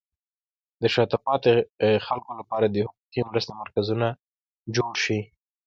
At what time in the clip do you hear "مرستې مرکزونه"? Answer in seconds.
3.29-4.07